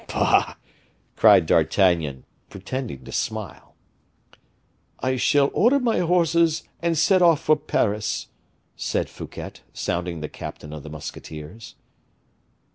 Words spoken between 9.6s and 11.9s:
sounding the captain of the musketeers.